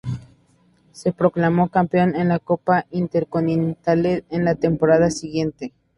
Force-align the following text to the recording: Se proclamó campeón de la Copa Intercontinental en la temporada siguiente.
Se 0.93 1.11
proclamó 1.13 1.69
campeón 1.69 2.13
de 2.13 2.23
la 2.25 2.39
Copa 2.39 2.87
Intercontinental 2.89 4.23
en 4.31 4.45
la 4.45 4.55
temporada 4.55 5.11
siguiente. 5.11 5.73